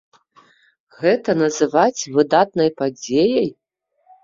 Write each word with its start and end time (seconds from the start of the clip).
Гэта 1.01 1.35
называць 1.43 2.01
выдатнай 2.17 2.69
падзеяй? 2.83 3.49